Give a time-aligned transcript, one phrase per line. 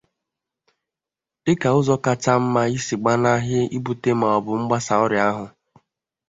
[1.43, 5.45] dịka ụzọ kacha mma isi gbanahị ibute maọbụ mgbasa ọrịa ahụ